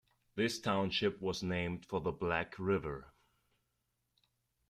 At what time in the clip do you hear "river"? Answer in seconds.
2.57-3.13